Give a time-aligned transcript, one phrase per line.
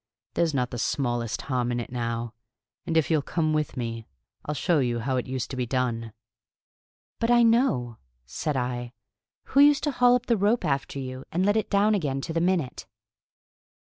[0.33, 2.33] There's not the smallest harm in it now;
[2.87, 4.07] and if you'll come with me
[4.43, 6.11] I'll show you how it used to be done."
[7.19, 8.93] "But I know," said I.
[9.53, 12.33] "Who used to haul up the rope after you, and let it down again to
[12.33, 12.87] the minute?"